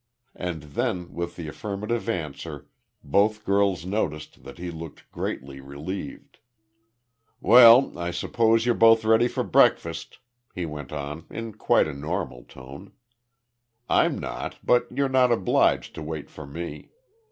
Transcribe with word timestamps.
And 0.35 0.63
then, 0.63 1.13
with 1.13 1.35
the 1.35 1.47
affirmative 1.47 2.09
answer, 2.09 2.67
both 3.03 3.45
girls 3.45 3.85
noticed 3.85 4.43
that 4.43 4.57
he 4.57 4.71
looked 4.71 5.03
greatly 5.11 5.61
relieved. 5.61 6.39
"Well, 7.39 7.95
I 7.95 8.09
suppose 8.09 8.65
you're 8.65 8.73
both 8.73 9.05
ready 9.05 9.27
for 9.27 9.43
breakfast," 9.43 10.17
he 10.55 10.65
went 10.65 10.91
on 10.91 11.27
in 11.29 11.53
quite 11.53 11.87
a 11.87 11.93
normal 11.93 12.45
tone. 12.45 12.93
"I'm 13.87 14.17
not, 14.17 14.57
but 14.63 14.87
you're 14.89 15.07
not 15.07 15.31
obliged 15.31 15.93
to 15.93 16.01
wait 16.01 16.31
for 16.31 16.47
me. 16.47 16.89